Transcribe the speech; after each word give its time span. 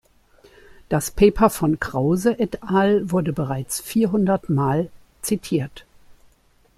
Das 0.89 1.11
Paper 1.11 1.51
von 1.51 1.79
Krause 1.79 2.35
et 2.39 2.63
al. 2.63 3.11
wurde 3.11 3.33
bereits 3.33 3.79
vierhundertmal 3.81 4.89
zitiert. 5.21 5.85